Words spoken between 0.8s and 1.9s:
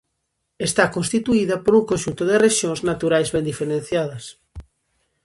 constituída por un